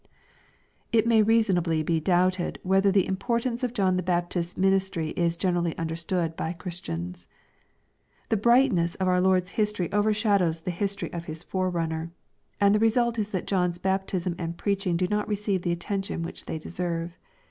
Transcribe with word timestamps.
It 0.91 1.05
may 1.05 1.21
reasonably 1.21 1.83
be 1.83 1.99
doubted 1.99 2.57
whether 2.63 2.91
the 2.91 3.05
importance 3.05 3.63
of 3.63 3.71
John 3.75 3.97
the 3.97 4.01
Baptist's 4.01 4.57
ministry 4.57 5.09
is 5.11 5.37
generally 5.37 5.77
understood 5.77 6.35
by 6.35 6.53
Christians. 6.53 7.27
The 8.29 8.35
brightness 8.37 8.95
of 8.95 9.07
our 9.07 9.21
Lord's 9.21 9.51
history 9.51 9.91
overshadows 9.93 10.61
the 10.61 10.71
history 10.71 11.13
of 11.13 11.25
His 11.25 11.43
forerunner, 11.43 12.11
and 12.59 12.73
the 12.73 12.79
re 12.79 12.89
sult 12.89 13.19
is 13.19 13.29
that 13.29 13.45
John's 13.45 13.77
baptism 13.77 14.33
and 14.39 14.57
preaching 14.57 14.97
do 14.97 15.05
not 15.07 15.27
receive 15.27 15.61
the 15.61 15.71
attention 15.71 16.23
which 16.23 16.45
they 16.45 16.57
deserve. 16.57 17.19